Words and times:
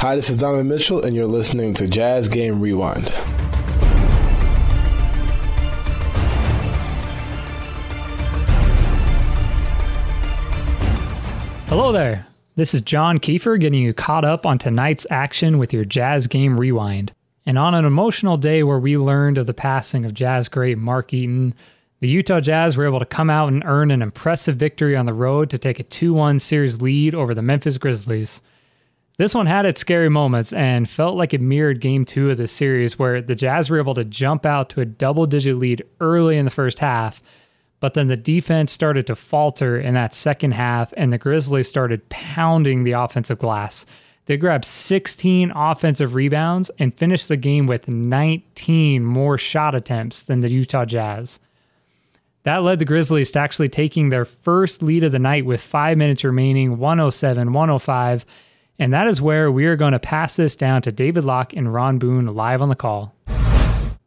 Hi, 0.00 0.16
this 0.16 0.30
is 0.30 0.38
Donovan 0.38 0.66
Mitchell, 0.66 1.04
and 1.04 1.14
you're 1.14 1.26
listening 1.26 1.74
to 1.74 1.86
Jazz 1.86 2.30
Game 2.30 2.58
Rewind. 2.58 3.10
Hello 11.68 11.92
there. 11.92 12.26
This 12.56 12.72
is 12.72 12.80
John 12.80 13.18
Kiefer 13.18 13.60
getting 13.60 13.82
you 13.82 13.92
caught 13.92 14.24
up 14.24 14.46
on 14.46 14.56
tonight's 14.56 15.06
action 15.10 15.58
with 15.58 15.74
your 15.74 15.84
Jazz 15.84 16.26
Game 16.26 16.58
Rewind. 16.58 17.12
And 17.44 17.58
on 17.58 17.74
an 17.74 17.84
emotional 17.84 18.38
day 18.38 18.62
where 18.62 18.78
we 18.78 18.96
learned 18.96 19.36
of 19.36 19.46
the 19.46 19.52
passing 19.52 20.06
of 20.06 20.14
Jazz 20.14 20.48
great 20.48 20.78
Mark 20.78 21.12
Eaton, 21.12 21.52
the 22.00 22.08
Utah 22.08 22.40
Jazz 22.40 22.74
were 22.74 22.86
able 22.86 23.00
to 23.00 23.04
come 23.04 23.28
out 23.28 23.52
and 23.52 23.62
earn 23.66 23.90
an 23.90 24.00
impressive 24.00 24.56
victory 24.56 24.96
on 24.96 25.04
the 25.04 25.12
road 25.12 25.50
to 25.50 25.58
take 25.58 25.78
a 25.78 25.82
2 25.82 26.14
1 26.14 26.38
series 26.38 26.80
lead 26.80 27.14
over 27.14 27.34
the 27.34 27.42
Memphis 27.42 27.76
Grizzlies. 27.76 28.40
This 29.20 29.34
one 29.34 29.44
had 29.44 29.66
its 29.66 29.82
scary 29.82 30.08
moments 30.08 30.54
and 30.54 30.88
felt 30.88 31.14
like 31.14 31.34
it 31.34 31.42
mirrored 31.42 31.82
game 31.82 32.06
two 32.06 32.30
of 32.30 32.38
the 32.38 32.48
series, 32.48 32.98
where 32.98 33.20
the 33.20 33.34
Jazz 33.34 33.68
were 33.68 33.78
able 33.78 33.92
to 33.92 34.02
jump 34.02 34.46
out 34.46 34.70
to 34.70 34.80
a 34.80 34.86
double 34.86 35.26
digit 35.26 35.58
lead 35.58 35.84
early 36.00 36.38
in 36.38 36.46
the 36.46 36.50
first 36.50 36.78
half, 36.78 37.20
but 37.80 37.92
then 37.92 38.08
the 38.08 38.16
defense 38.16 38.72
started 38.72 39.06
to 39.08 39.14
falter 39.14 39.78
in 39.78 39.92
that 39.92 40.14
second 40.14 40.52
half, 40.52 40.94
and 40.96 41.12
the 41.12 41.18
Grizzlies 41.18 41.68
started 41.68 42.08
pounding 42.08 42.84
the 42.84 42.92
offensive 42.92 43.36
glass. 43.36 43.84
They 44.24 44.38
grabbed 44.38 44.64
16 44.64 45.52
offensive 45.54 46.14
rebounds 46.14 46.70
and 46.78 46.96
finished 46.96 47.28
the 47.28 47.36
game 47.36 47.66
with 47.66 47.88
19 47.88 49.04
more 49.04 49.36
shot 49.36 49.74
attempts 49.74 50.22
than 50.22 50.40
the 50.40 50.50
Utah 50.50 50.86
Jazz. 50.86 51.40
That 52.44 52.62
led 52.62 52.78
the 52.78 52.86
Grizzlies 52.86 53.32
to 53.32 53.40
actually 53.40 53.68
taking 53.68 54.08
their 54.08 54.24
first 54.24 54.82
lead 54.82 55.04
of 55.04 55.12
the 55.12 55.18
night 55.18 55.44
with 55.44 55.60
five 55.60 55.98
minutes 55.98 56.24
remaining, 56.24 56.78
107 56.78 57.52
105. 57.52 58.24
And 58.80 58.94
that 58.94 59.06
is 59.06 59.20
where 59.20 59.52
we 59.52 59.66
are 59.66 59.76
going 59.76 59.92
to 59.92 59.98
pass 59.98 60.36
this 60.36 60.56
down 60.56 60.80
to 60.82 60.90
David 60.90 61.22
Locke 61.22 61.52
and 61.52 61.72
Ron 61.72 61.98
Boone 61.98 62.26
live 62.26 62.62
on 62.62 62.70
the 62.70 62.74
call. 62.74 63.14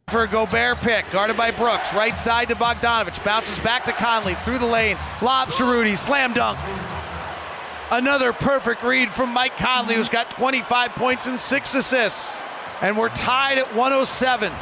For 0.08 0.24
a 0.24 0.28
Gobert 0.28 0.78
pick, 0.78 1.08
guarded 1.12 1.36
by 1.36 1.52
Brooks. 1.52 1.94
Right 1.94 2.18
side 2.18 2.48
to 2.48 2.56
Bogdanovich. 2.56 3.24
Bounces 3.24 3.60
back 3.60 3.84
to 3.84 3.92
Conley 3.92 4.34
through 4.34 4.58
the 4.58 4.66
lane. 4.66 4.96
Lobs 5.22 5.56
to 5.58 5.64
Rudy. 5.64 5.94
Slam 5.94 6.32
dunk. 6.32 6.58
Another 7.92 8.32
perfect 8.32 8.82
read 8.82 9.12
from 9.12 9.32
Mike 9.32 9.56
Conley, 9.56 9.94
who's 9.94 10.08
got 10.08 10.28
25 10.30 10.90
points 10.90 11.28
and 11.28 11.38
six 11.38 11.76
assists. 11.76 12.42
And 12.82 12.98
we're 12.98 13.10
tied 13.10 13.58
at 13.58 13.76
107. 13.76 14.52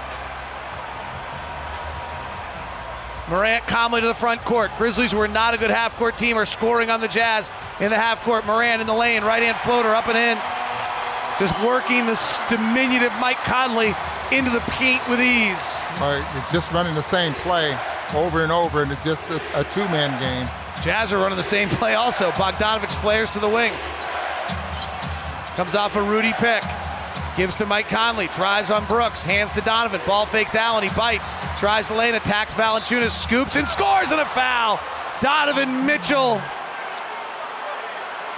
Morant 3.29 3.67
calmly 3.67 4.01
to 4.01 4.07
the 4.07 4.15
front 4.15 4.45
court. 4.45 4.71
Grizzlies 4.77 5.15
were 5.15 5.29
not 5.29 5.55
a 5.55 5.59
good 5.59 5.71
half 5.71 5.97
court 5.97 6.19
team 6.19 6.37
are 6.37 6.45
scoring 6.45 6.91
on 6.91 7.01
the 7.01 7.09
Jazz 7.09 7.51
in 7.81 7.89
the 7.91 7.97
half 7.97 8.23
court. 8.23 8.45
Morant 8.47 8.81
in 8.81 8.87
the 8.87 8.95
lane, 8.95 9.23
right 9.23 9.43
hand 9.43 9.57
floater 9.59 9.95
up 9.95 10.09
and 10.09 10.19
in. 10.19 10.39
Just 11.39 11.59
working 11.65 12.05
this 12.07 12.39
diminutive 12.49 13.13
Mike 13.21 13.39
Conley 13.39 13.95
into 14.37 14.51
the 14.51 14.61
paint 14.73 15.07
with 15.09 15.21
ease. 15.21 15.83
Right, 16.01 16.25
it's 16.37 16.53
just 16.53 16.71
running 16.73 16.95
the 16.95 17.03
same 17.03 17.33
play 17.35 17.77
over 18.15 18.43
and 18.43 18.53
over, 18.53 18.83
and 18.83 18.93
it's 18.93 19.05
just 19.05 19.31
a, 19.31 19.41
a 19.59 19.65
two 19.65 19.85
man 19.89 20.19
game. 20.21 20.49
Jazz 20.83 21.13
are 21.13 21.19
running 21.19 21.37
the 21.37 21.43
same 21.43 21.69
play 21.69 21.95
also. 21.95 22.31
Bogdanovich 22.33 22.93
flares 22.93 23.31
to 23.31 23.39
the 23.39 23.49
wing. 23.49 23.73
Comes 25.57 25.75
off 25.75 25.97
a 25.97 26.03
Rudy 26.03 26.33
pick. 26.35 26.63
Gives 27.37 27.55
to 27.57 27.67
Mike 27.67 27.89
Conley, 27.89 28.27
drives 28.29 28.71
on 28.71 28.85
Brooks, 28.85 29.25
hands 29.25 29.53
to 29.55 29.63
Donovan. 29.63 30.03
Ball 30.07 30.27
fakes 30.27 30.55
Allen, 30.55 30.85
he 30.85 30.91
bites, 30.95 31.33
drives 31.59 31.89
the 31.89 31.95
lane, 31.95 32.15
attacks 32.15 32.53
Valanciunas, 32.53 33.11
scoops 33.11 33.57
and 33.57 33.67
scores 33.67 34.13
and 34.13 34.21
a 34.21 34.27
foul. 34.27 34.79
Donovan 35.21 35.87
Mitchell 35.87 36.43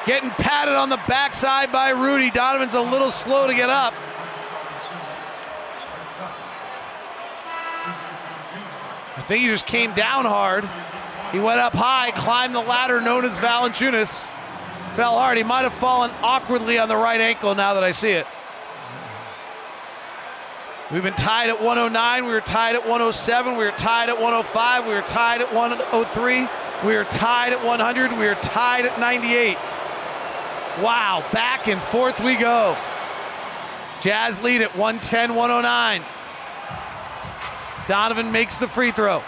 getting 0.06 0.30
patted 0.30 0.74
on 0.74 0.90
the 0.90 1.00
backside 1.08 1.72
by 1.72 1.90
Rudy. 1.90 2.30
Donovan's 2.30 2.74
a 2.74 2.80
little 2.80 3.10
slow 3.10 3.48
to 3.48 3.54
get 3.54 3.68
up. 3.68 3.94
I 9.16 9.20
think 9.26 9.42
he 9.42 9.48
just 9.48 9.66
came 9.66 9.92
down 9.94 10.24
hard. 10.24 10.68
He 11.32 11.40
went 11.40 11.58
up 11.58 11.72
high, 11.72 12.10
climbed 12.12 12.54
the 12.54 12.60
ladder 12.60 13.00
known 13.00 13.24
as 13.24 13.38
Valanciunas. 13.38 14.30
Fell 14.94 15.18
hard. 15.18 15.36
He 15.36 15.42
might 15.42 15.62
have 15.62 15.74
fallen 15.74 16.12
awkwardly 16.22 16.78
on 16.78 16.88
the 16.88 16.96
right 16.96 17.20
ankle 17.20 17.54
now 17.56 17.74
that 17.74 17.82
I 17.82 17.90
see 17.90 18.10
it. 18.10 18.26
We've 20.94 21.02
been 21.02 21.12
tied 21.14 21.50
at 21.50 21.60
109. 21.60 22.24
We 22.24 22.30
were 22.30 22.40
tied 22.40 22.76
at 22.76 22.82
107. 22.82 23.56
We 23.56 23.64
were 23.64 23.72
tied 23.72 24.10
at 24.10 24.14
105. 24.14 24.86
We 24.86 24.94
were 24.94 25.00
tied 25.00 25.40
at 25.40 25.52
103. 25.52 26.46
We 26.86 26.94
were 26.94 27.02
tied 27.02 27.52
at 27.52 27.64
100. 27.64 28.12
We 28.12 28.18
were 28.18 28.36
tied 28.36 28.86
at 28.86 29.00
98. 29.00 29.56
Wow, 30.84 31.24
back 31.32 31.66
and 31.66 31.82
forth 31.82 32.20
we 32.20 32.36
go. 32.36 32.76
Jazz 34.02 34.40
lead 34.40 34.62
at 34.62 34.76
110 34.76 35.34
109. 35.34 36.02
Donovan 37.88 38.30
makes 38.30 38.58
the 38.58 38.68
free 38.68 38.92
throw. 38.92 39.20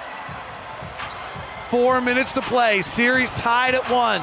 Four 1.65 2.01
minutes 2.01 2.35
to 2.35 2.43
play. 2.43 2.81
Series 2.81 3.33
tied 3.33 3.75
at 3.75 3.91
one. 3.91 4.23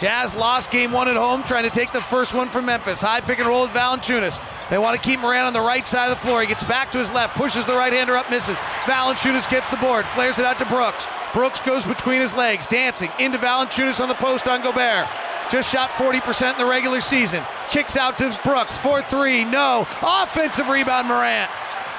Jazz 0.00 0.34
lost 0.34 0.70
game 0.70 0.92
one 0.92 1.08
at 1.08 1.16
home, 1.16 1.42
trying 1.42 1.64
to 1.64 1.70
take 1.70 1.92
the 1.92 2.00
first 2.00 2.32
one 2.32 2.48
from 2.48 2.64
Memphis. 2.64 3.02
High 3.02 3.20
pick 3.20 3.38
and 3.38 3.46
roll 3.46 3.64
with 3.64 3.72
Valanciunas. 3.72 4.40
They 4.70 4.78
want 4.78 4.98
to 4.98 5.06
keep 5.06 5.20
Morant 5.20 5.46
on 5.46 5.52
the 5.52 5.60
right 5.60 5.86
side 5.86 6.10
of 6.10 6.18
the 6.18 6.26
floor. 6.26 6.40
He 6.40 6.46
gets 6.46 6.64
back 6.64 6.90
to 6.92 6.98
his 6.98 7.12
left, 7.12 7.36
pushes 7.36 7.66
the 7.66 7.74
right 7.74 7.92
hander 7.92 8.16
up, 8.16 8.30
misses. 8.30 8.56
Valanciunas 8.86 9.46
gets 9.50 9.68
the 9.68 9.76
board, 9.76 10.06
flares 10.06 10.38
it 10.38 10.46
out 10.46 10.56
to 10.56 10.64
Brooks. 10.64 11.06
Brooks 11.34 11.60
goes 11.60 11.84
between 11.84 12.22
his 12.22 12.34
legs, 12.34 12.66
dancing 12.66 13.10
into 13.18 13.36
Valanciunas 13.36 14.00
on 14.00 14.08
the 14.08 14.14
post 14.14 14.48
on 14.48 14.62
Gobert. 14.62 15.06
Just 15.50 15.70
shot 15.70 15.90
40% 15.90 16.52
in 16.52 16.58
the 16.58 16.64
regular 16.64 17.02
season. 17.02 17.44
Kicks 17.70 17.98
out 17.98 18.16
to 18.18 18.34
Brooks. 18.42 18.78
4 18.78 19.02
3, 19.02 19.44
no. 19.44 19.86
Offensive 20.00 20.70
rebound, 20.70 21.08
Morant. 21.08 21.50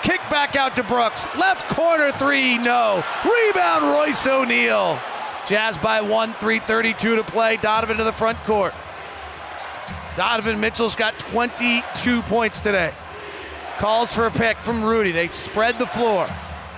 Kick 0.01 0.21
back 0.31 0.55
out 0.55 0.75
to 0.77 0.83
Brooks. 0.83 1.27
Left 1.37 1.67
corner 1.75 2.11
three, 2.13 2.57
no. 2.57 3.03
Rebound, 3.23 3.83
Royce 3.83 4.25
O'Neale. 4.25 4.99
Jazz 5.51 5.77
by 5.77 5.99
one, 5.99 6.31
332 6.35 7.17
to 7.17 7.23
play. 7.25 7.57
Donovan 7.57 7.97
to 7.97 8.05
the 8.05 8.13
front 8.13 8.41
court. 8.45 8.73
Donovan 10.15 10.61
Mitchell's 10.61 10.95
got 10.95 11.19
22 11.19 12.21
points 12.21 12.61
today. 12.61 12.93
Calls 13.77 14.13
for 14.13 14.27
a 14.27 14.31
pick 14.31 14.61
from 14.61 14.81
Rudy. 14.81 15.11
They 15.11 15.27
spread 15.27 15.77
the 15.77 15.85
floor. 15.85 16.29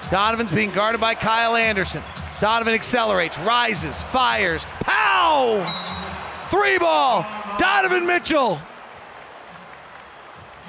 Donovan's 0.10 0.52
being 0.52 0.72
guarded 0.72 1.00
by 1.00 1.14
Kyle 1.14 1.56
Anderson. 1.56 2.02
Donovan 2.42 2.74
accelerates, 2.74 3.38
rises, 3.38 4.02
fires. 4.02 4.66
Pow! 4.80 6.48
Three 6.50 6.80
ball. 6.80 7.28
Donovan 7.60 8.08
Mitchell. 8.08 8.60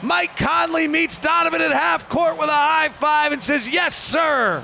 Mike 0.03 0.37
Conley 0.37 0.89
meets 0.89 1.17
Donovan 1.17 1.63
at 1.63 1.73
half 1.73 2.11
court 2.11 2.37
with 2.37 2.51
a 2.51 2.53
high 2.53 2.91
five 2.91 3.33
and 3.33 3.43
says, 3.43 3.67
Yes, 3.67 3.95
sir. 3.97 4.63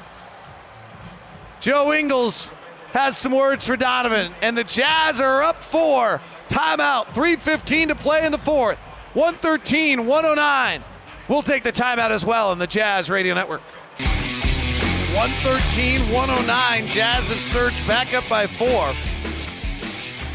Joe 1.61 1.95
Ingles 1.95 2.53
has 2.93 3.17
some 3.17 3.33
words 3.33 3.67
for 3.67 3.77
Donovan, 3.77 4.33
and 4.43 4.57
the 4.57 4.65
Jazz 4.65 5.21
are 5.21 5.43
up 5.43 5.57
four. 5.57 6.21
Timeout, 6.49 7.07
3.15 7.09 7.89
to 7.89 7.95
play 7.95 8.25
in 8.25 8.33
the 8.33 8.39
fourth. 8.39 8.79
113, 9.15 10.07
109. 10.07 10.83
We'll 11.29 11.43
take 11.43 11.63
the 11.63 11.73
timeout 11.73 12.11
as 12.11 12.25
well 12.25 12.51
on 12.51 12.59
the 12.59 12.67
Jazz 12.67 13.09
Radio 13.09 13.35
Network. 13.35 13.61
113, 15.15 16.01
109. 16.13 16.87
Jazz 16.87 17.29
have 17.31 17.41
surged 17.41 17.87
back 17.87 18.15
up 18.15 18.29
by 18.29 18.47
four. 18.47 18.93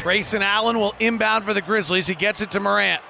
Grayson 0.02 0.42
Allen 0.42 0.78
will 0.78 0.94
inbound 1.00 1.44
for 1.44 1.52
the 1.52 1.62
Grizzlies. 1.62 2.06
He 2.06 2.14
gets 2.14 2.40
it 2.40 2.50
to 2.52 2.60
Morant. 2.60 3.02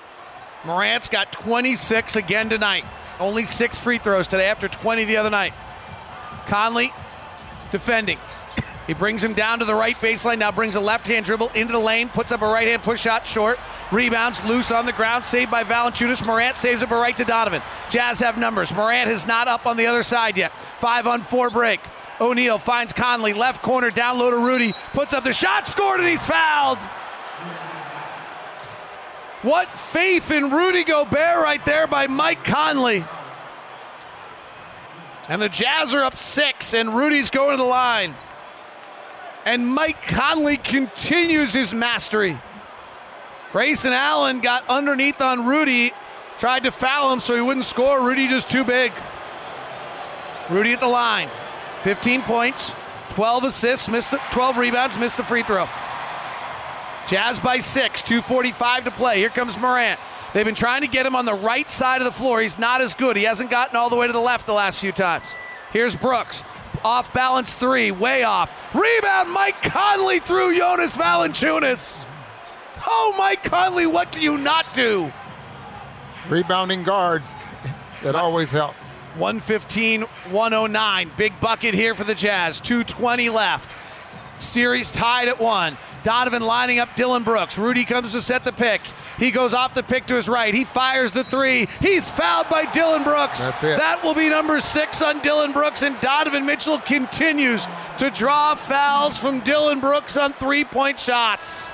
Morant's 0.64 1.08
got 1.08 1.30
26 1.32 2.16
again 2.16 2.48
tonight. 2.48 2.84
Only 3.20 3.44
six 3.44 3.78
free 3.78 3.98
throws 3.98 4.26
today 4.26 4.48
after 4.48 4.68
20 4.68 5.04
the 5.04 5.16
other 5.16 5.30
night. 5.30 5.52
Conley 6.46 6.92
defending. 7.70 8.18
He 8.86 8.94
brings 8.94 9.22
him 9.22 9.34
down 9.34 9.58
to 9.58 9.64
the 9.64 9.74
right 9.74 9.96
baseline. 9.96 10.38
Now 10.38 10.52
brings 10.52 10.76
a 10.76 10.80
left 10.80 11.06
hand 11.06 11.26
dribble 11.26 11.50
into 11.54 11.72
the 11.72 11.78
lane. 11.78 12.08
Puts 12.08 12.30
up 12.30 12.42
a 12.42 12.46
right 12.46 12.68
hand 12.68 12.82
push 12.82 13.00
shot 13.00 13.26
short. 13.26 13.58
Rebounds 13.90 14.44
loose 14.44 14.70
on 14.70 14.86
the 14.86 14.92
ground. 14.92 15.24
Saved 15.24 15.50
by 15.50 15.64
Valanciunas. 15.64 16.24
Morant 16.24 16.56
saves 16.56 16.82
it, 16.82 16.88
but 16.88 16.96
right 16.96 17.16
to 17.16 17.24
Donovan. 17.24 17.62
Jazz 17.90 18.20
have 18.20 18.38
numbers. 18.38 18.72
Morant 18.72 19.10
is 19.10 19.26
not 19.26 19.48
up 19.48 19.66
on 19.66 19.76
the 19.76 19.86
other 19.86 20.02
side 20.02 20.36
yet. 20.36 20.52
Five 20.52 21.06
on 21.06 21.22
four 21.22 21.50
break. 21.50 21.80
O'Neale 22.20 22.58
finds 22.58 22.92
Conley. 22.92 23.32
Left 23.32 23.60
corner. 23.60 23.90
Down 23.90 24.18
low 24.18 24.30
to 24.30 24.36
Rudy. 24.36 24.72
Puts 24.92 25.14
up 25.14 25.24
the 25.24 25.32
shot. 25.32 25.66
Scored 25.66 25.98
and 25.98 26.08
he's 26.08 26.24
fouled. 26.24 26.78
What 29.42 29.68
faith 29.70 30.30
in 30.30 30.50
Rudy 30.50 30.84
Gobert 30.84 31.36
right 31.36 31.64
there 31.64 31.86
by 31.86 32.06
Mike 32.06 32.44
Conley. 32.44 33.04
And 35.28 35.42
the 35.42 35.48
Jazz 35.48 35.92
are 35.92 36.02
up 36.02 36.16
six, 36.16 36.72
and 36.72 36.94
Rudy's 36.94 37.30
going 37.30 37.50
to 37.50 37.56
the 37.56 37.68
line. 37.68 38.14
And 39.46 39.64
Mike 39.64 40.02
Conley 40.02 40.56
continues 40.56 41.54
his 41.54 41.72
mastery. 41.72 42.36
Grayson 43.52 43.92
Allen 43.92 44.40
got 44.40 44.68
underneath 44.68 45.22
on 45.22 45.46
Rudy, 45.46 45.92
tried 46.36 46.64
to 46.64 46.72
foul 46.72 47.12
him 47.12 47.20
so 47.20 47.34
he 47.36 47.40
wouldn't 47.40 47.64
score. 47.64 48.04
Rudy 48.04 48.26
just 48.26 48.50
too 48.50 48.64
big. 48.64 48.92
Rudy 50.50 50.72
at 50.72 50.80
the 50.80 50.88
line. 50.88 51.30
15 51.84 52.22
points, 52.22 52.74
12 53.10 53.44
assists, 53.44 53.88
missed 53.88 54.10
the 54.10 54.20
12 54.32 54.58
rebounds, 54.58 54.98
missed 54.98 55.16
the 55.16 55.22
free 55.22 55.44
throw. 55.44 55.68
Jazz 57.06 57.38
by 57.38 57.58
six, 57.58 58.02
2.45 58.02 58.84
to 58.84 58.90
play. 58.90 59.18
Here 59.18 59.30
comes 59.30 59.56
Morant. 59.56 60.00
They've 60.34 60.44
been 60.44 60.56
trying 60.56 60.80
to 60.80 60.88
get 60.88 61.06
him 61.06 61.14
on 61.14 61.24
the 61.24 61.34
right 61.34 61.70
side 61.70 62.00
of 62.00 62.04
the 62.04 62.12
floor. 62.12 62.40
He's 62.40 62.58
not 62.58 62.80
as 62.80 62.94
good. 62.94 63.16
He 63.16 63.22
hasn't 63.22 63.50
gotten 63.50 63.76
all 63.76 63.88
the 63.88 63.96
way 63.96 64.08
to 64.08 64.12
the 64.12 64.18
left 64.18 64.46
the 64.46 64.52
last 64.52 64.80
few 64.80 64.90
times. 64.90 65.36
Here's 65.72 65.94
Brooks. 65.94 66.42
Off 66.84 67.12
balance 67.12 67.54
three, 67.54 67.90
way 67.90 68.22
off. 68.22 68.74
Rebound, 68.74 69.30
Mike 69.30 69.60
Conley 69.62 70.18
through 70.18 70.56
Jonas 70.56 70.96
Valanciunas. 70.96 72.06
Oh, 72.86 73.14
Mike 73.18 73.42
Conley, 73.42 73.86
what 73.86 74.12
do 74.12 74.20
you 74.20 74.38
not 74.38 74.72
do? 74.74 75.12
Rebounding 76.28 76.82
guards, 76.82 77.46
that 78.02 78.14
always 78.14 78.50
helps. 78.50 79.04
115, 79.14 80.02
109. 80.02 81.10
Big 81.16 81.38
bucket 81.40 81.74
here 81.74 81.94
for 81.94 82.04
the 82.04 82.14
Jazz. 82.14 82.60
220 82.60 83.30
left. 83.30 83.74
Series 84.40 84.92
tied 84.92 85.28
at 85.28 85.40
one. 85.40 85.78
Donovan 86.06 86.42
lining 86.42 86.78
up 86.78 86.94
Dillon 86.94 87.24
Brooks. 87.24 87.58
Rudy 87.58 87.84
comes 87.84 88.12
to 88.12 88.22
set 88.22 88.44
the 88.44 88.52
pick. 88.52 88.80
He 89.18 89.32
goes 89.32 89.52
off 89.52 89.74
the 89.74 89.82
pick 89.82 90.06
to 90.06 90.14
his 90.14 90.28
right. 90.28 90.54
He 90.54 90.64
fires 90.64 91.10
the 91.10 91.24
three. 91.24 91.66
He's 91.80 92.08
fouled 92.08 92.48
by 92.48 92.64
Dillon 92.66 93.02
Brooks. 93.02 93.44
That's 93.44 93.64
it. 93.64 93.76
That 93.76 94.04
will 94.04 94.14
be 94.14 94.28
number 94.28 94.60
six 94.60 95.02
on 95.02 95.18
Dillon 95.18 95.50
Brooks, 95.50 95.82
and 95.82 95.98
Donovan 96.00 96.46
Mitchell 96.46 96.78
continues 96.78 97.66
to 97.98 98.10
draw 98.10 98.54
fouls 98.54 99.18
from 99.18 99.40
Dillon 99.40 99.80
Brooks 99.80 100.16
on 100.16 100.32
three 100.32 100.62
point 100.62 101.00
shots. 101.00 101.72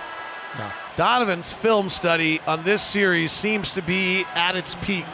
Donovan's 0.97 1.53
film 1.53 1.91
study 1.91 2.41
on 2.47 2.63
this 2.63 2.81
series 2.81 3.33
seems 3.33 3.73
to 3.73 3.83
be 3.83 4.25
at 4.35 4.57
its 4.57 4.77
peak. 4.77 5.05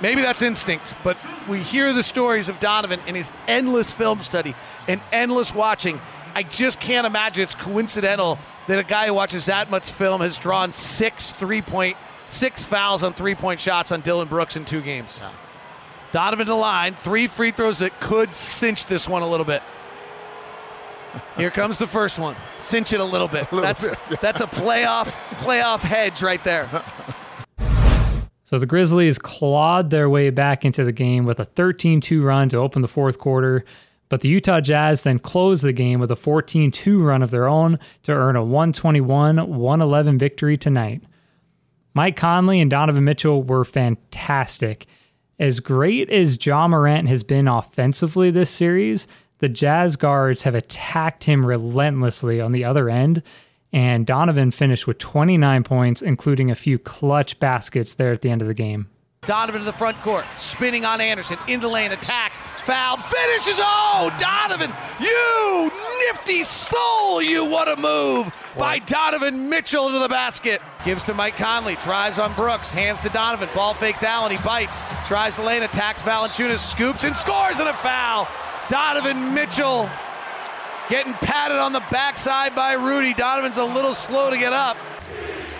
Maybe 0.00 0.22
that's 0.22 0.42
instinct, 0.42 0.94
but 1.02 1.16
we 1.48 1.58
hear 1.58 1.92
the 1.92 2.04
stories 2.04 2.48
of 2.48 2.60
Donovan 2.60 3.00
and 3.06 3.16
his 3.16 3.32
endless 3.48 3.92
film 3.92 4.20
study 4.20 4.54
and 4.86 5.00
endless 5.12 5.54
watching. 5.54 6.00
I 6.38 6.44
just 6.44 6.78
can't 6.78 7.04
imagine 7.04 7.42
it's 7.42 7.56
coincidental 7.56 8.38
that 8.68 8.78
a 8.78 8.84
guy 8.84 9.08
who 9.08 9.14
watches 9.14 9.46
that 9.46 9.72
much 9.72 9.90
film 9.90 10.20
has 10.20 10.38
drawn 10.38 10.70
six 10.70 11.32
three 11.32 11.60
point 11.60 11.96
six 12.28 12.64
fouls 12.64 13.02
on 13.02 13.12
three 13.12 13.34
point 13.34 13.58
shots 13.58 13.90
on 13.90 14.02
Dillon 14.02 14.28
Brooks 14.28 14.54
in 14.54 14.64
two 14.64 14.80
games. 14.80 15.20
Donovan 16.12 16.46
to 16.46 16.54
line, 16.54 16.94
three 16.94 17.26
free 17.26 17.50
throws 17.50 17.80
that 17.80 17.98
could 17.98 18.36
cinch 18.36 18.86
this 18.86 19.08
one 19.08 19.22
a 19.22 19.28
little 19.28 19.44
bit. 19.44 19.64
Here 21.36 21.50
comes 21.50 21.76
the 21.76 21.88
first 21.88 22.20
one. 22.20 22.36
Cinch 22.60 22.92
it 22.92 23.00
a 23.00 23.04
little 23.04 23.26
bit. 23.26 23.52
little 23.52 23.60
that's 23.60 23.88
bit, 23.88 23.98
yeah. 24.08 24.16
that's 24.22 24.40
a 24.40 24.46
playoff 24.46 25.08
playoff 25.40 25.80
hedge 25.80 26.22
right 26.22 26.44
there. 26.44 26.70
So 28.44 28.58
the 28.58 28.64
Grizzlies 28.64 29.18
clawed 29.18 29.90
their 29.90 30.08
way 30.08 30.30
back 30.30 30.64
into 30.64 30.82
the 30.82 30.92
game 30.92 31.26
with 31.26 31.38
a 31.38 31.44
13 31.44 32.00
2 32.00 32.22
run 32.22 32.48
to 32.48 32.56
open 32.56 32.80
the 32.80 32.88
fourth 32.88 33.18
quarter, 33.18 33.62
but 34.08 34.20
the 34.20 34.28
Utah 34.28 34.60
Jazz 34.60 35.02
then 35.02 35.18
closed 35.18 35.64
the 35.64 35.72
game 35.72 36.00
with 36.00 36.10
a 36.10 36.16
14 36.16 36.70
2 36.70 37.02
run 37.02 37.22
of 37.22 37.30
their 37.30 37.48
own 37.48 37.78
to 38.04 38.12
earn 38.12 38.36
a 38.36 38.44
121 38.44 39.36
111 39.36 40.18
victory 40.18 40.56
tonight. 40.56 41.02
Mike 41.94 42.16
Conley 42.16 42.60
and 42.60 42.70
Donovan 42.70 43.04
Mitchell 43.04 43.42
were 43.42 43.64
fantastic. 43.64 44.86
As 45.38 45.60
great 45.60 46.10
as 46.10 46.44
Ja 46.44 46.68
Morant 46.68 47.08
has 47.08 47.22
been 47.22 47.48
offensively 47.48 48.30
this 48.30 48.50
series, 48.50 49.06
the 49.38 49.48
Jazz 49.48 49.96
guards 49.96 50.42
have 50.42 50.54
attacked 50.54 51.24
him 51.24 51.46
relentlessly 51.46 52.40
on 52.40 52.52
the 52.52 52.64
other 52.64 52.88
end, 52.88 53.22
and 53.72 54.06
Donovan 54.06 54.50
finished 54.50 54.86
with 54.86 54.98
29 54.98 55.62
points, 55.64 56.02
including 56.02 56.50
a 56.50 56.56
few 56.56 56.78
clutch 56.78 57.38
baskets 57.38 57.94
there 57.94 58.12
at 58.12 58.22
the 58.22 58.30
end 58.30 58.42
of 58.42 58.48
the 58.48 58.54
game. 58.54 58.88
Donovan 59.26 59.60
to 59.60 59.64
the 59.64 59.72
front 59.72 60.00
court, 60.00 60.24
spinning 60.36 60.84
on 60.84 61.00
Anderson, 61.00 61.38
into 61.48 61.68
lane, 61.68 61.92
attacks, 61.92 62.38
fouled, 62.38 63.00
finishes. 63.00 63.60
Oh, 63.60 64.14
Donovan, 64.18 64.72
you 65.00 65.70
nifty 66.06 66.42
soul, 66.44 67.20
you 67.20 67.44
what 67.44 67.68
a 67.68 67.80
move 67.80 68.32
by 68.56 68.78
Donovan 68.78 69.48
Mitchell 69.48 69.90
to 69.90 69.98
the 69.98 70.08
basket. 70.08 70.62
Gives 70.84 71.02
to 71.04 71.14
Mike 71.14 71.36
Conley, 71.36 71.74
drives 71.76 72.18
on 72.18 72.32
Brooks, 72.34 72.70
hands 72.70 73.00
to 73.00 73.08
Donovan, 73.08 73.48
ball 73.54 73.74
fakes 73.74 74.02
Allen, 74.02 74.32
he 74.32 74.38
bites, 74.38 74.82
drives 75.06 75.36
the 75.36 75.42
lane, 75.42 75.62
attacks 75.62 76.00
Valanciunas, 76.00 76.58
scoops 76.58 77.04
and 77.04 77.16
scores 77.16 77.60
and 77.60 77.68
a 77.68 77.74
foul. 77.74 78.28
Donovan 78.68 79.34
Mitchell 79.34 79.90
getting 80.88 81.12
patted 81.14 81.58
on 81.58 81.72
the 81.72 81.82
backside 81.90 82.54
by 82.54 82.72
Rudy. 82.74 83.12
Donovan's 83.14 83.58
a 83.58 83.64
little 83.64 83.94
slow 83.94 84.30
to 84.30 84.38
get 84.38 84.52
up. 84.52 84.76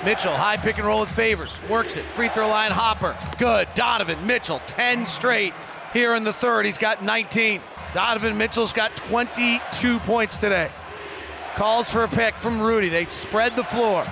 Mitchell, 0.08 0.34
high 0.34 0.56
pick 0.56 0.78
and 0.78 0.86
roll 0.86 1.00
with 1.00 1.10
Favors. 1.10 1.60
Works 1.68 1.98
it. 1.98 2.04
Free 2.06 2.28
throw 2.28 2.48
line 2.48 2.70
hopper. 2.70 3.14
Good. 3.36 3.68
Donovan 3.74 4.26
Mitchell, 4.26 4.62
10 4.66 5.04
straight 5.04 5.52
here 5.92 6.14
in 6.14 6.24
the 6.24 6.32
third. 6.32 6.64
He's 6.64 6.78
got 6.78 7.04
19. 7.04 7.60
Donovan 7.92 8.38
Mitchell's 8.38 8.72
got 8.72 8.96
22 8.96 9.98
points 9.98 10.38
today. 10.38 10.70
Calls 11.56 11.92
for 11.92 12.04
a 12.04 12.08
pick 12.08 12.38
from 12.38 12.58
Rudy. 12.58 12.88
They 12.88 13.04
spread 13.04 13.54
the 13.54 13.62
floor. 13.62 14.06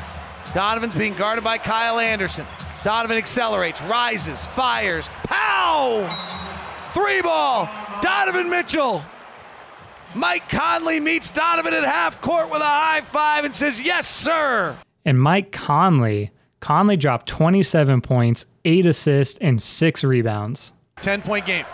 Donovan's 0.53 0.95
being 0.95 1.15
guarded 1.15 1.43
by 1.43 1.57
Kyle 1.57 1.99
Anderson. 1.99 2.45
Donovan 2.85 3.17
accelerates, 3.17 3.81
rises, 3.81 4.45
fires. 4.45 5.09
Pow! 5.25 6.05
Three 6.93 7.23
ball. 7.23 7.71
Donovan 8.03 8.51
Mitchell. 8.51 9.03
Mike 10.15 10.47
Conley 10.51 11.01
meets 11.01 11.31
Donovan 11.31 11.73
at 11.73 11.85
half 11.85 12.21
court 12.21 12.51
with 12.51 12.61
a 12.61 12.67
high 12.67 13.01
five 13.01 13.47
and 13.47 13.55
says, 13.55 13.81
Yes, 13.81 14.07
sir. 14.07 14.77
And 15.06 15.20
Mike 15.20 15.53
Conley, 15.53 16.32
Conley 16.61 16.97
dropped 16.97 17.29
27 17.29 18.00
points, 18.00 18.44
8 18.64 18.87
assists, 18.87 19.38
and 19.41 19.62
6 19.62 20.05
rebounds. 20.05 20.73
10 21.00 21.23
point 21.23 21.47
game. 21.47 21.64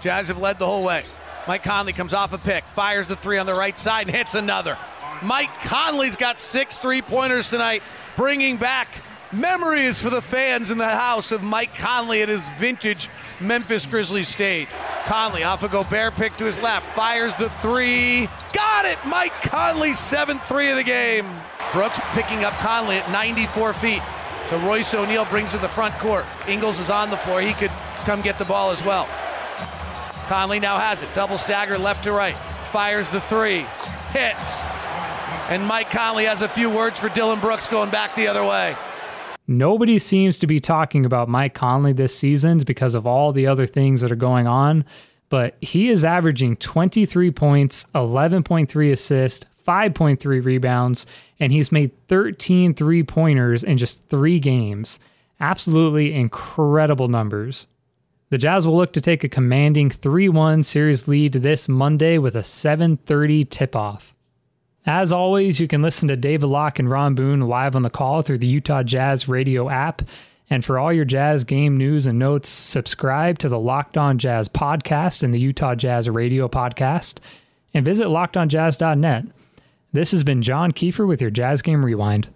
Jazz 0.00 0.28
have 0.28 0.38
led 0.38 0.60
the 0.60 0.66
whole 0.66 0.84
way. 0.84 1.04
Mike 1.48 1.64
Conley 1.64 1.92
comes 1.92 2.14
off 2.14 2.32
a 2.32 2.38
pick, 2.38 2.64
fires 2.64 3.08
the 3.08 3.16
three 3.16 3.38
on 3.38 3.46
the 3.46 3.54
right 3.54 3.76
side, 3.76 4.06
and 4.06 4.16
hits 4.16 4.36
another. 4.36 4.78
Mike 5.22 5.52
Conley's 5.62 6.14
got 6.14 6.38
six 6.38 6.78
three 6.78 7.02
pointers 7.02 7.50
tonight, 7.50 7.82
bringing 8.16 8.56
back 8.56 8.88
memories 9.32 10.00
for 10.00 10.10
the 10.10 10.22
fans 10.22 10.70
in 10.70 10.78
the 10.78 10.88
house 10.88 11.32
of 11.32 11.42
Mike 11.42 11.74
Conley 11.74 12.22
at 12.22 12.28
his 12.28 12.48
vintage 12.50 13.08
Memphis 13.40 13.86
Grizzlies 13.86 14.28
stage. 14.28 14.68
Conley 15.06 15.42
off 15.42 15.64
a 15.64 15.68
Gobert 15.68 16.14
pick 16.14 16.36
to 16.36 16.44
his 16.44 16.60
left, 16.60 16.86
fires 16.94 17.34
the 17.34 17.50
three. 17.50 18.28
Got 18.52 18.84
it! 18.84 18.98
Mike 19.06 19.32
Conley, 19.42 19.92
7 19.92 20.38
3 20.38 20.70
of 20.70 20.76
the 20.76 20.84
game. 20.84 21.26
Brooks 21.72 21.98
picking 22.12 22.44
up 22.44 22.52
Conley 22.54 22.96
at 22.96 23.10
94 23.10 23.72
feet. 23.74 24.02
So 24.46 24.58
Royce 24.60 24.94
O'Neale 24.94 25.24
brings 25.24 25.54
it 25.54 25.56
to 25.56 25.62
the 25.62 25.68
front 25.68 25.94
court. 25.98 26.24
Ingles 26.48 26.78
is 26.78 26.90
on 26.90 27.10
the 27.10 27.16
floor. 27.16 27.40
He 27.40 27.52
could 27.52 27.70
come 28.04 28.22
get 28.22 28.38
the 28.38 28.44
ball 28.44 28.70
as 28.70 28.84
well. 28.84 29.06
Conley 30.26 30.60
now 30.60 30.78
has 30.78 31.02
it. 31.02 31.12
Double 31.14 31.38
stagger 31.38 31.78
left 31.78 32.04
to 32.04 32.12
right. 32.12 32.36
Fires 32.68 33.08
the 33.08 33.20
three. 33.20 33.66
Hits. 34.12 34.64
And 35.48 35.64
Mike 35.64 35.90
Conley 35.90 36.24
has 36.24 36.42
a 36.42 36.48
few 36.48 36.70
words 36.70 36.98
for 36.98 37.08
Dillon 37.08 37.40
Brooks 37.40 37.68
going 37.68 37.90
back 37.90 38.14
the 38.16 38.28
other 38.28 38.44
way. 38.44 38.76
Nobody 39.48 40.00
seems 40.00 40.40
to 40.40 40.46
be 40.48 40.58
talking 40.58 41.06
about 41.06 41.28
Mike 41.28 41.54
Conley 41.54 41.92
this 41.92 42.16
season 42.16 42.58
because 42.66 42.96
of 42.96 43.06
all 43.06 43.32
the 43.32 43.46
other 43.46 43.66
things 43.66 44.00
that 44.00 44.10
are 44.10 44.16
going 44.16 44.48
on, 44.48 44.84
but 45.28 45.56
he 45.60 45.88
is 45.88 46.04
averaging 46.04 46.56
23 46.56 47.30
points, 47.30 47.86
11.3 47.94 48.90
assists, 48.90 49.46
5.3 49.66 50.44
rebounds, 50.44 51.06
and 51.40 51.52
he's 51.52 51.72
made 51.72 51.92
13 52.08 52.74
three 52.74 53.02
pointers 53.02 53.64
in 53.64 53.76
just 53.76 54.06
three 54.08 54.38
games. 54.38 54.98
Absolutely 55.40 56.14
incredible 56.14 57.08
numbers. 57.08 57.66
The 58.30 58.38
Jazz 58.38 58.66
will 58.66 58.76
look 58.76 58.92
to 58.94 59.00
take 59.00 59.22
a 59.22 59.28
commanding 59.28 59.90
3 59.90 60.28
1 60.28 60.62
series 60.62 61.06
lead 61.06 61.32
this 61.32 61.68
Monday 61.68 62.18
with 62.18 62.34
a 62.34 62.42
7:30 62.42 63.44
tip 63.44 63.76
off. 63.76 64.14
As 64.84 65.12
always, 65.12 65.60
you 65.60 65.66
can 65.66 65.82
listen 65.82 66.08
to 66.08 66.16
David 66.16 66.46
Locke 66.46 66.78
and 66.78 66.88
Ron 66.88 67.14
Boone 67.14 67.40
live 67.40 67.76
on 67.76 67.82
the 67.82 67.90
call 67.90 68.22
through 68.22 68.38
the 68.38 68.46
Utah 68.46 68.82
Jazz 68.82 69.28
radio 69.28 69.68
app. 69.68 70.02
And 70.48 70.64
for 70.64 70.78
all 70.78 70.92
your 70.92 71.04
Jazz 71.04 71.42
game 71.42 71.76
news 71.76 72.06
and 72.06 72.18
notes, 72.18 72.48
subscribe 72.48 73.38
to 73.40 73.48
the 73.48 73.58
Locked 73.58 73.96
On 73.96 74.16
Jazz 74.16 74.48
podcast 74.48 75.24
and 75.24 75.34
the 75.34 75.40
Utah 75.40 75.74
Jazz 75.74 76.08
radio 76.08 76.48
podcast, 76.48 77.18
and 77.74 77.84
visit 77.84 78.06
lockedonjazz.net. 78.06 79.26
This 79.92 80.10
has 80.10 80.24
been 80.24 80.42
John 80.42 80.72
Kiefer 80.72 81.06
with 81.06 81.20
your 81.20 81.30
Jazz 81.30 81.62
Game 81.62 81.84
Rewind. 81.84 82.28